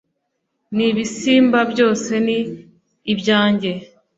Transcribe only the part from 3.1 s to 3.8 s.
ibyanjye